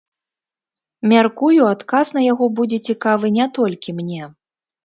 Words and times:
Мяркую, 1.11 1.59
адказ 1.73 2.07
на 2.17 2.21
яго 2.31 2.45
будзе 2.61 2.77
цікавы 2.89 3.33
не 3.37 3.47
толькі 3.59 3.97
мне. 4.01 4.23